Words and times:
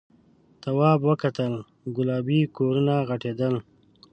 تواب 0.61 0.99
وکتل 1.11 1.53
گلابي 1.95 2.39
کورونه 2.55 2.95
غټېدل. 3.09 3.55